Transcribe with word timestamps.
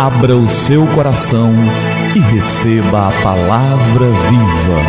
Abra 0.00 0.36
o 0.36 0.46
seu 0.46 0.86
coração 0.94 1.52
e 2.14 2.20
receba 2.20 3.08
a 3.08 3.12
palavra 3.20 4.06
viva. 4.06 4.80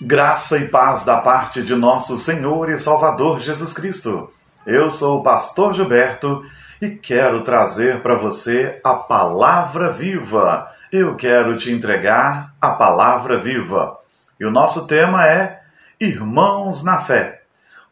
Graça 0.00 0.56
e 0.56 0.68
paz 0.68 1.04
da 1.04 1.20
parte 1.20 1.62
de 1.62 1.74
nosso 1.74 2.16
Senhor 2.16 2.70
e 2.70 2.78
Salvador 2.78 3.40
Jesus 3.40 3.74
Cristo. 3.74 4.32
Eu 4.66 4.90
sou 4.90 5.20
o 5.20 5.22
pastor 5.22 5.74
Gilberto 5.74 6.42
e 6.80 6.88
quero 6.88 7.44
trazer 7.44 8.00
para 8.00 8.14
você 8.14 8.80
a 8.82 8.94
palavra 8.94 9.92
viva. 9.92 10.66
Eu 10.90 11.14
quero 11.14 11.58
te 11.58 11.70
entregar 11.70 12.54
a 12.58 12.70
palavra 12.70 13.36
viva. 13.36 13.98
E 14.40 14.46
o 14.46 14.50
nosso 14.50 14.86
tema 14.86 15.28
é 15.28 15.60
Irmãos 16.00 16.82
na 16.82 16.96
Fé. 16.96 17.41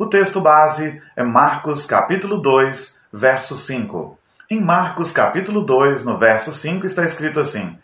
O 0.01 0.07
texto 0.07 0.41
base 0.41 1.03
é 1.15 1.23
Marcos 1.23 1.85
capítulo 1.85 2.41
2, 2.41 3.03
verso 3.13 3.55
5. 3.55 4.19
Em 4.49 4.59
Marcos 4.59 5.13
capítulo 5.13 5.61
2, 5.61 6.07
no 6.07 6.17
verso 6.17 6.55
5, 6.55 6.87
está 6.87 7.05
escrito 7.05 7.39
assim: 7.39 7.79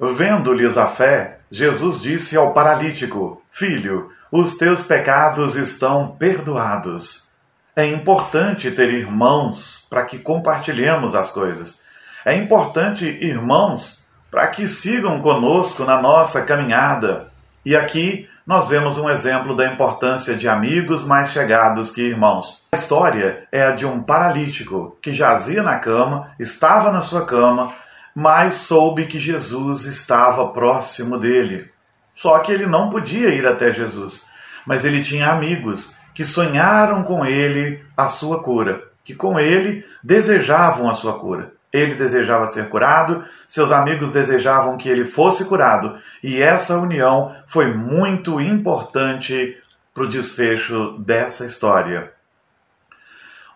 Vendo-lhes 0.00 0.78
a 0.78 0.86
fé, 0.86 1.40
Jesus 1.50 2.00
disse 2.00 2.34
ao 2.34 2.54
paralítico: 2.54 3.42
Filho, 3.50 4.10
os 4.32 4.56
teus 4.56 4.84
pecados 4.84 5.54
estão 5.54 6.16
perdoados. 6.16 7.28
É 7.76 7.86
importante 7.86 8.70
ter 8.70 8.88
irmãos 8.88 9.86
para 9.90 10.06
que 10.06 10.18
compartilhemos 10.18 11.14
as 11.14 11.28
coisas. 11.28 11.82
É 12.24 12.34
importante 12.34 13.04
irmãos 13.04 14.08
para 14.30 14.46
que 14.46 14.66
sigam 14.66 15.20
conosco 15.20 15.84
na 15.84 16.00
nossa 16.00 16.40
caminhada. 16.46 17.30
E 17.66 17.76
aqui 17.76 18.30
nós 18.46 18.68
vemos 18.68 18.98
um 18.98 19.08
exemplo 19.08 19.56
da 19.56 19.72
importância 19.72 20.34
de 20.34 20.46
amigos 20.46 21.02
mais 21.02 21.30
chegados 21.30 21.90
que 21.90 22.02
irmãos. 22.02 22.66
A 22.72 22.76
história 22.76 23.48
é 23.50 23.62
a 23.62 23.70
de 23.70 23.86
um 23.86 24.02
paralítico 24.02 24.98
que 25.00 25.14
jazia 25.14 25.62
na 25.62 25.78
cama, 25.78 26.30
estava 26.38 26.92
na 26.92 27.00
sua 27.00 27.24
cama, 27.24 27.72
mas 28.14 28.56
soube 28.56 29.06
que 29.06 29.18
Jesus 29.18 29.86
estava 29.86 30.48
próximo 30.48 31.18
dele. 31.18 31.70
Só 32.12 32.38
que 32.40 32.52
ele 32.52 32.66
não 32.66 32.90
podia 32.90 33.30
ir 33.30 33.46
até 33.46 33.72
Jesus, 33.72 34.26
mas 34.66 34.84
ele 34.84 35.02
tinha 35.02 35.30
amigos 35.30 35.94
que 36.12 36.22
sonharam 36.22 37.02
com 37.02 37.24
ele 37.24 37.82
a 37.96 38.08
sua 38.08 38.42
cura, 38.42 38.84
que 39.02 39.14
com 39.14 39.40
ele 39.40 39.86
desejavam 40.02 40.90
a 40.90 40.94
sua 40.94 41.18
cura. 41.18 41.53
Ele 41.74 41.96
desejava 41.96 42.46
ser 42.46 42.68
curado, 42.68 43.24
seus 43.48 43.72
amigos 43.72 44.12
desejavam 44.12 44.78
que 44.78 44.88
ele 44.88 45.04
fosse 45.04 45.44
curado, 45.44 45.98
e 46.22 46.40
essa 46.40 46.78
união 46.78 47.34
foi 47.48 47.74
muito 47.74 48.40
importante 48.40 49.60
para 49.92 50.04
o 50.04 50.08
desfecho 50.08 50.96
dessa 51.00 51.44
história. 51.44 52.12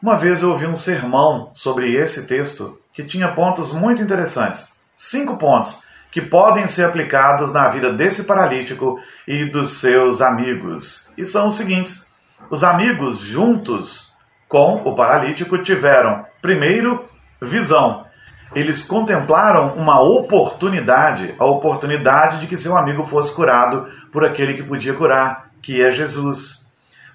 Uma 0.03 0.17
vez 0.17 0.43
eu 0.43 0.51
ouvi 0.51 0.67
um 0.67 0.75
sermão 0.75 1.53
sobre 1.55 1.95
esse 1.95 2.27
texto 2.27 2.81
que 2.93 3.05
tinha 3.05 3.29
pontos 3.29 3.73
muito 3.73 4.03
interessantes. 4.03 4.77
Cinco 4.97 5.37
pontos 5.37 5.85
que 6.11 6.21
podem 6.21 6.67
ser 6.67 6.87
aplicados 6.87 7.53
na 7.53 7.69
vida 7.69 7.93
desse 7.93 8.25
paralítico 8.25 9.01
e 9.29 9.45
dos 9.45 9.75
seus 9.75 10.21
amigos. 10.21 11.09
E 11.17 11.25
são 11.25 11.47
os 11.47 11.55
seguintes: 11.55 12.05
os 12.51 12.65
amigos, 12.65 13.19
juntos 13.19 14.13
com 14.49 14.83
o 14.85 14.97
paralítico, 14.97 15.59
tiveram, 15.59 16.25
primeiro, 16.43 17.05
visão 17.41 18.07
eles 18.55 18.83
contemplaram 18.83 19.75
uma 19.75 20.01
oportunidade, 20.01 21.35
a 21.39 21.45
oportunidade 21.45 22.41
de 22.41 22.47
que 22.47 22.57
seu 22.57 22.77
amigo 22.77 23.05
fosse 23.05 23.35
curado 23.35 23.87
por 24.11 24.25
aquele 24.25 24.55
que 24.55 24.63
podia 24.63 24.95
curar, 24.95 25.51
que 25.61 25.83
é 25.83 25.93
Jesus. 25.93 26.67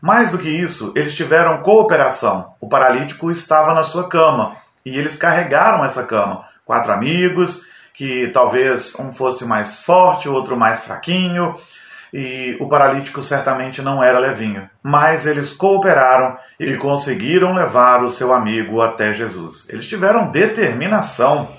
Mais 0.02 0.30
do 0.30 0.38
que 0.38 0.50
isso, 0.50 0.92
eles 0.96 1.16
tiveram 1.16 1.62
cooperação. 1.62 2.54
O 2.60 2.68
paralítico 2.68 3.32
estava 3.32 3.74
na 3.74 3.84
sua 3.84 4.08
cama 4.08 4.56
e 4.86 4.98
eles 4.98 5.16
carregaram 5.16 5.84
essa 5.84 6.04
cama. 6.04 6.46
Quatro 6.66 6.92
amigos, 6.92 7.64
que 7.94 8.30
talvez 8.34 8.94
um 9.00 9.12
fosse 9.12 9.46
mais 9.46 9.82
forte, 9.82 10.30
o 10.30 10.34
outro 10.34 10.56
mais 10.56 10.84
fraquinho, 10.84 11.56
e 12.14 12.56
o 12.60 12.70
paralítico 12.70 13.24
certamente 13.24 13.82
não 13.82 14.04
era 14.04 14.20
levinho, 14.20 14.70
mas 14.84 15.26
eles 15.26 15.52
cooperaram 15.52 16.38
e 16.60 16.76
conseguiram 16.76 17.56
levar 17.56 18.04
o 18.04 18.10
seu 18.10 18.32
amigo 18.32 18.82
até 18.82 19.16
Jesus. 19.16 19.68
Eles 19.68 19.88
tiveram 19.88 20.30
determinação. 20.30 21.50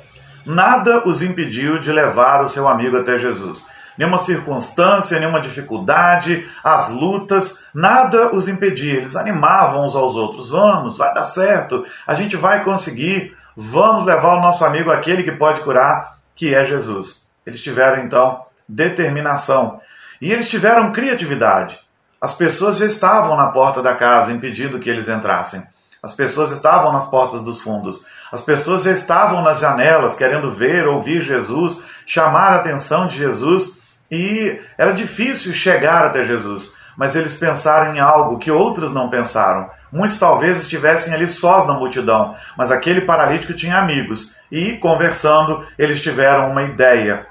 Nada 0.46 1.02
os 1.08 1.22
impediu 1.22 1.80
de 1.80 1.90
levar 1.90 2.40
o 2.40 2.46
seu 2.46 2.68
amigo 2.68 2.96
até 2.96 3.18
Jesus. 3.18 3.66
Nenhuma 3.98 4.18
circunstância, 4.18 5.18
nenhuma 5.18 5.40
dificuldade, 5.40 6.48
as 6.62 6.88
lutas, 6.88 7.64
nada 7.74 8.32
os 8.32 8.46
impedia. 8.46 8.98
Eles 8.98 9.16
animavam 9.16 9.86
uns 9.86 9.96
aos 9.96 10.14
outros. 10.14 10.50
Vamos, 10.50 10.96
vai 10.96 11.12
dar 11.12 11.24
certo, 11.24 11.84
a 12.06 12.14
gente 12.14 12.36
vai 12.36 12.62
conseguir. 12.62 13.36
Vamos 13.56 14.04
levar 14.04 14.36
o 14.36 14.40
nosso 14.40 14.64
amigo 14.64 14.90
aquele 14.90 15.22
que 15.24 15.32
pode 15.32 15.62
curar, 15.62 16.16
que 16.34 16.54
é 16.54 16.64
Jesus. 16.64 17.28
Eles 17.44 17.60
tiveram 17.60 18.04
então 18.04 18.44
determinação. 18.68 19.80
E 20.20 20.32
eles 20.32 20.48
tiveram 20.48 20.92
criatividade. 20.92 21.78
As 22.20 22.32
pessoas 22.32 22.78
já 22.78 22.86
estavam 22.86 23.36
na 23.36 23.48
porta 23.48 23.82
da 23.82 23.94
casa 23.94 24.32
impedindo 24.32 24.78
que 24.78 24.88
eles 24.88 25.08
entrassem. 25.08 25.62
As 26.02 26.12
pessoas 26.12 26.50
estavam 26.50 26.92
nas 26.92 27.06
portas 27.06 27.42
dos 27.42 27.60
fundos. 27.60 28.04
As 28.32 28.42
pessoas 28.42 28.82
já 28.82 28.92
estavam 28.92 29.42
nas 29.42 29.58
janelas 29.58 30.14
querendo 30.14 30.50
ver, 30.50 30.86
ouvir 30.86 31.22
Jesus, 31.22 31.82
chamar 32.06 32.52
a 32.52 32.56
atenção 32.56 33.06
de 33.06 33.16
Jesus. 33.16 33.78
E 34.10 34.60
era 34.76 34.92
difícil 34.92 35.52
chegar 35.52 36.04
até 36.04 36.24
Jesus. 36.24 36.72
Mas 36.96 37.16
eles 37.16 37.34
pensaram 37.34 37.94
em 37.94 38.00
algo 38.00 38.38
que 38.38 38.50
outros 38.50 38.92
não 38.92 39.08
pensaram. 39.08 39.68
Muitos 39.90 40.18
talvez 40.18 40.60
estivessem 40.60 41.12
ali 41.12 41.26
sós 41.26 41.66
na 41.66 41.74
multidão, 41.74 42.34
mas 42.56 42.70
aquele 42.70 43.02
paralítico 43.02 43.54
tinha 43.54 43.78
amigos. 43.78 44.34
E, 44.50 44.72
conversando, 44.78 45.66
eles 45.78 46.02
tiveram 46.02 46.50
uma 46.50 46.62
ideia 46.62 47.26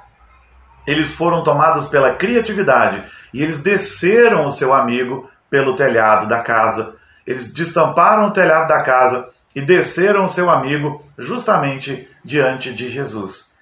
eles 0.86 1.14
foram 1.14 1.44
tomados 1.44 1.88
pela 1.88 2.16
criatividade 2.16 3.04
e 3.34 3.42
eles 3.42 3.62
desceram 3.62 4.46
o 4.46 4.52
seu 4.52 4.74
amigo 4.74 5.30
pelo 5.50 5.76
telhado 5.76 6.28
da 6.28 6.42
casa. 6.42 6.96
Eles 7.26 7.54
destamparam 7.54 8.28
o 8.28 8.32
telhado 8.32 8.68
da 8.68 8.84
casa 8.84 9.30
e 9.56 9.62
desceram 9.62 10.26
o 10.26 10.30
seu 10.30 10.50
amigo 10.50 11.04
justamente 11.18 12.10
diante 12.24 12.74
de 12.74 12.90
Jesus. 12.90 13.54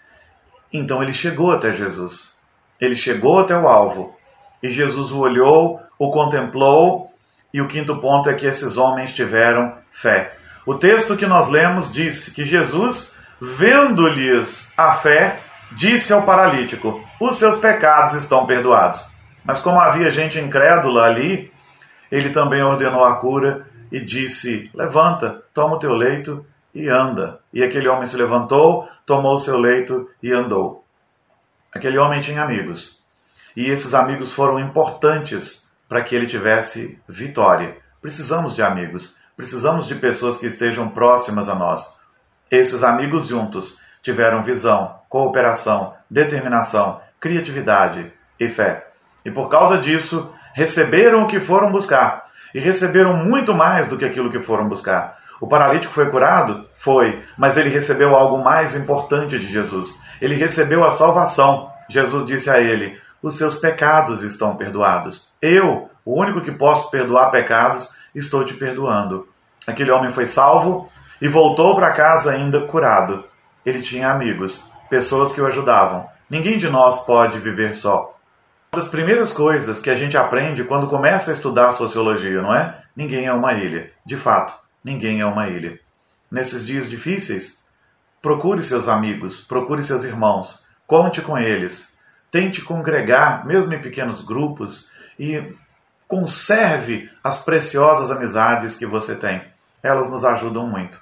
Então 0.74 1.04
ele 1.04 1.14
chegou 1.14 1.52
até 1.52 1.74
Jesus. 1.74 2.32
Ele 2.80 2.96
chegou 2.96 3.40
até 3.40 3.56
o 3.56 3.68
alvo. 3.68 4.18
E 4.64 4.70
Jesus 4.70 5.12
o 5.12 5.20
olhou, 5.20 5.82
o 5.98 6.12
contemplou, 6.12 7.12
e 7.54 7.62
o 7.62 7.68
quinto 7.68 7.98
ponto 7.98 8.30
é 8.30 8.34
que 8.34 8.46
esses 8.46 8.78
homens 8.78 9.14
tiveram 9.14 9.76
fé. 9.92 10.36
O 10.66 10.76
texto 10.76 11.18
que 11.18 11.26
nós 11.26 11.50
lemos 11.50 11.92
diz 11.92 12.30
que 12.30 12.46
Jesus, 12.46 13.16
vendo-lhes 13.40 14.72
a 14.78 14.94
fé, 14.94 15.42
disse 15.72 16.14
ao 16.14 16.24
paralítico: 16.24 17.04
Os 17.20 17.38
seus 17.38 17.58
pecados 17.58 18.14
estão 18.14 18.46
perdoados. 18.46 19.06
Mas 19.44 19.60
como 19.60 19.80
havia 19.80 20.12
gente 20.12 20.40
incrédula 20.40 21.04
ali, 21.04 21.52
ele 22.12 22.30
também 22.30 22.62
ordenou 22.62 23.04
a 23.04 23.16
cura 23.16 23.68
e 23.92 24.00
disse: 24.00 24.70
Levanta, 24.74 25.44
toma 25.54 25.76
o 25.76 25.80
teu 25.80 25.94
leito 25.94 26.46
e 26.74 26.88
anda. 26.88 27.40
E 27.54 27.64
aquele 27.64 27.88
homem 27.88 28.06
se 28.06 28.18
levantou, 28.18 28.88
tomou 29.06 29.36
o 29.36 29.40
seu 29.40 29.58
leito 29.58 30.10
e 30.22 30.32
andou. 30.32 30.86
Aquele 31.74 31.98
homem 31.98 32.20
tinha 32.20 32.44
amigos. 32.44 33.02
E 33.56 33.70
esses 33.70 33.94
amigos 33.94 34.32
foram 34.32 34.60
importantes 34.60 35.70
para 35.88 36.04
que 36.04 36.16
ele 36.16 36.28
tivesse 36.28 37.00
vitória. 37.08 37.78
Precisamos 38.02 38.56
de 38.56 38.62
amigos, 38.62 39.18
precisamos 39.36 39.88
de 39.88 39.96
pessoas 39.96 40.38
que 40.38 40.46
estejam 40.46 40.90
próximas 40.90 41.50
a 41.50 41.56
nós. 41.56 41.98
Esses 42.50 42.84
amigos 42.84 43.28
juntos 43.28 43.80
tiveram 44.02 44.42
visão, 44.42 44.96
cooperação, 45.08 45.94
determinação, 46.10 47.00
criatividade 47.20 48.12
e 48.40 48.50
fé. 48.50 48.88
E 49.24 49.32
por 49.32 49.50
causa 49.50 49.78
disso, 49.78 50.34
receberam 50.54 51.24
o 51.24 51.28
que 51.28 51.40
foram 51.40 51.72
buscar. 51.72 52.24
E 52.54 52.60
receberam 52.60 53.16
muito 53.16 53.54
mais 53.54 53.88
do 53.88 53.98
que 53.98 54.06
aquilo 54.06 54.32
que 54.32 54.40
foram 54.40 54.68
buscar. 54.68 55.20
O 55.40 55.48
paralítico 55.48 55.94
foi 55.94 56.10
curado? 56.10 56.68
Foi, 56.76 57.24
mas 57.38 57.58
ele 57.58 57.70
recebeu 57.70 58.16
algo 58.16 58.44
mais 58.44 58.76
importante 58.76 59.40
de 59.40 59.48
Jesus. 59.48 60.00
Ele 60.22 60.36
recebeu 60.36 60.84
a 60.84 60.92
salvação. 60.92 61.72
Jesus 61.90 62.26
disse 62.26 62.50
a 62.50 62.60
ele: 62.60 63.00
Os 63.22 63.38
seus 63.38 63.56
pecados 63.58 64.22
estão 64.22 64.56
perdoados. 64.56 65.30
Eu, 65.42 65.90
o 66.06 66.20
único 66.20 66.42
que 66.42 66.52
posso 66.52 66.92
perdoar 66.92 67.32
pecados, 67.32 67.96
estou 68.14 68.44
te 68.44 68.54
perdoando. 68.54 69.28
Aquele 69.66 69.92
homem 69.92 70.12
foi 70.12 70.26
salvo 70.26 70.92
e 71.22 71.28
voltou 71.28 71.76
para 71.76 71.92
casa 71.92 72.32
ainda 72.32 72.62
curado. 72.68 73.24
Ele 73.66 73.82
tinha 73.82 74.12
amigos, 74.12 74.64
pessoas 74.90 75.32
que 75.32 75.40
o 75.40 75.46
ajudavam. 75.46 76.10
Ninguém 76.30 76.58
de 76.58 76.70
nós 76.70 77.06
pode 77.06 77.40
viver 77.40 77.76
só. 77.76 78.18
Uma 78.72 78.82
das 78.82 78.90
primeiras 78.90 79.32
coisas 79.32 79.82
que 79.82 79.90
a 79.90 79.96
gente 79.96 80.18
aprende 80.18 80.64
quando 80.64 80.88
começa 80.88 81.30
a 81.30 81.34
estudar 81.34 81.72
sociologia, 81.72 82.42
não 82.42 82.56
é? 82.56 82.82
Ninguém 82.96 83.26
é 83.26 83.34
uma 83.34 83.54
ilha. 83.54 83.92
De 84.06 84.18
fato, 84.18 84.54
ninguém 84.84 85.22
é 85.22 85.26
uma 85.26 85.50
ilha. 85.50 85.80
Nesses 86.32 86.66
dias 86.66 86.90
difíceis, 86.90 87.62
procure 88.22 88.64
seus 88.64 88.88
amigos, 88.88 89.42
procure 89.42 89.84
seus 89.84 90.04
irmãos, 90.04 90.66
conte 90.88 91.22
com 91.22 91.38
eles, 91.38 91.94
tente 92.32 92.62
congregar, 92.62 93.46
mesmo 93.46 93.74
em 93.74 93.82
pequenos 93.82 94.22
grupos, 94.22 94.90
e 95.20 95.54
conserve 96.08 97.10
as 97.24 97.44
preciosas 97.44 98.10
amizades 98.10 98.76
que 98.76 98.86
você 98.86 99.16
tem. 99.16 99.42
elas 99.84 100.10
nos 100.10 100.24
ajudam 100.24 100.68
muito. 100.68 101.00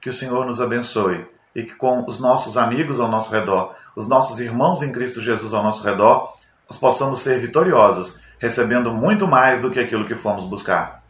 Que 0.00 0.10
o 0.10 0.12
Senhor 0.12 0.46
nos 0.46 0.60
abençoe 0.60 1.26
e 1.54 1.62
que 1.62 1.74
com 1.74 2.04
os 2.06 2.20
nossos 2.20 2.56
amigos 2.56 3.00
ao 3.00 3.08
nosso 3.08 3.30
redor, 3.30 3.74
os 3.96 4.08
nossos 4.08 4.40
irmãos 4.40 4.82
em 4.82 4.92
Cristo 4.92 5.20
Jesus 5.20 5.52
ao 5.52 5.62
nosso 5.62 5.82
redor, 5.82 6.34
nós 6.68 6.78
possamos 6.78 7.20
ser 7.20 7.38
vitoriosos, 7.40 8.20
recebendo 8.38 8.92
muito 8.92 9.26
mais 9.26 9.60
do 9.60 9.70
que 9.70 9.80
aquilo 9.80 10.06
que 10.06 10.14
fomos 10.14 10.44
buscar. 10.44 11.02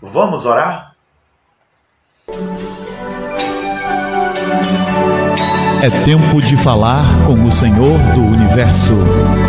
Vamos 0.00 0.46
orar? 0.46 0.94
É 5.82 5.90
tempo 6.04 6.40
de 6.40 6.56
falar 6.56 7.04
com 7.26 7.44
o 7.44 7.52
Senhor 7.52 7.98
do 8.14 8.20
Universo. 8.20 8.94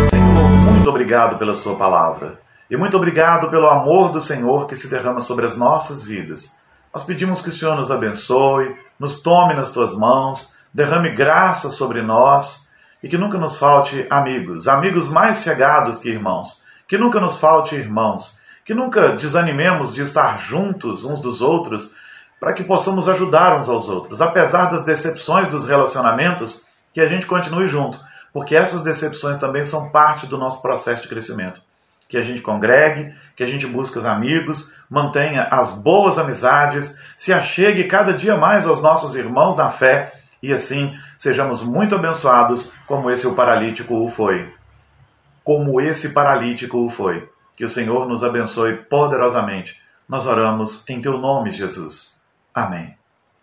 Senhor, 0.10 0.50
muito 0.72 0.90
obrigado 0.90 1.38
pela 1.40 1.54
Sua 1.54 1.76
palavra. 1.76 2.40
E 2.70 2.78
muito 2.78 2.96
obrigado 2.96 3.50
pelo 3.50 3.68
amor 3.68 4.12
do 4.12 4.22
Senhor 4.22 4.68
que 4.68 4.76
se 4.76 4.90
derrama 4.90 5.22
sobre 5.22 5.48
as 5.48 5.58
nossas 5.58 6.04
vidas. 6.04 6.60
Nós 6.94 7.04
pedimos 7.04 7.42
que 7.42 7.50
o 7.50 7.52
Senhor 7.52 7.76
nos 7.76 7.90
abençoe, 7.90 8.76
nos 9.00 9.22
tome 9.22 9.54
nas 9.54 9.72
tuas 9.72 9.94
mãos, 9.94 10.54
derrame 10.74 11.12
graça 11.12 11.72
sobre 11.72 12.02
nós 12.02 12.68
e 13.02 13.08
que 13.08 13.18
nunca 13.18 13.38
nos 13.38 13.58
falte 13.58 14.06
amigos, 14.10 14.68
amigos 14.68 15.10
mais 15.10 15.42
chegados 15.42 16.00
que 16.00 16.10
irmãos, 16.10 16.62
que 16.88 16.98
nunca 16.98 17.20
nos 17.20 17.38
falte 17.38 17.76
irmãos, 17.76 18.38
que 18.66 18.74
nunca 18.74 19.14
desanimemos 19.14 19.94
de 19.94 20.02
estar 20.02 20.38
juntos 20.38 21.04
uns 21.04 21.22
dos 21.22 21.42
outros 21.42 21.96
para 22.40 22.54
que 22.54 22.64
possamos 22.64 23.08
ajudar 23.10 23.58
uns 23.58 23.70
aos 23.70 23.90
outros, 23.90 24.22
apesar 24.22 24.72
das 24.72 24.86
decepções 24.86 25.48
dos 25.48 25.66
relacionamentos, 25.66 26.64
que 26.94 27.02
a 27.02 27.06
gente 27.06 27.26
continue 27.26 27.68
junto, 27.68 28.00
porque 28.34 28.56
essas 28.56 28.84
decepções 28.84 29.38
também 29.38 29.64
são 29.64 29.90
parte 29.92 30.26
do 30.26 30.38
nosso 30.38 30.62
processo 30.62 31.04
de 31.04 31.08
crescimento. 31.08 31.62
Que 32.10 32.18
a 32.18 32.24
gente 32.24 32.42
congregue, 32.42 33.14
que 33.36 33.44
a 33.44 33.48
gente 33.48 33.66
busque 33.66 33.98
os 33.98 34.06
amigos, 34.06 34.76
mantenha 34.90 35.44
as 35.44 35.72
boas 35.72 36.18
amizades, 36.18 37.00
se 37.16 37.32
achegue 37.32 37.86
cada 37.86 38.14
dia 38.14 38.36
mais 38.36 38.68
aos 38.68 38.82
nossos 38.82 39.16
irmãos 39.16 39.56
na 39.56 39.70
fé 39.70 40.12
e 40.42 40.52
assim 40.52 40.98
sejamos 41.18 41.62
muito 41.62 41.96
abençoados, 41.96 42.74
como 42.88 43.12
esse 43.12 43.28
o 43.28 43.36
paralítico 43.36 43.96
o 43.96 44.10
foi. 44.10 44.54
Como 45.44 45.80
esse 45.80 46.10
paralítico 46.10 46.86
o 46.86 46.90
foi. 46.90 47.30
Que 47.56 47.66
o 47.66 47.70
Senhor 47.70 48.08
nos 48.08 48.24
abençoe 48.24 48.76
poderosamente. 48.76 49.82
Nós 50.08 50.26
oramos 50.26 50.88
em 50.90 51.02
teu 51.02 51.18
nome, 51.18 51.52
Jesus. 51.52 52.22
Amém. 52.54 52.96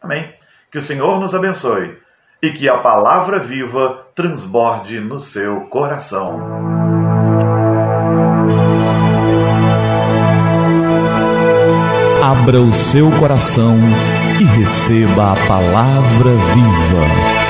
Amém. 0.03 0.35
Que 0.71 0.79
o 0.79 0.83
Senhor 0.83 1.21
nos 1.21 1.35
abençoe 1.35 1.99
e 2.43 2.51
que 2.51 2.69
a 2.69 2.79
palavra 2.79 3.39
viva 3.39 4.07
transborde 4.15 5.01
no 5.01 5.19
seu 5.19 5.63
coração. 5.69 6.86
Abra 12.27 12.61
o 12.61 12.73
seu 12.73 13.09
coração 13.21 13.79
e 14.41 14.43
receba 14.59 15.31
a 15.31 15.37
palavra 15.47 16.31
viva. 16.53 17.46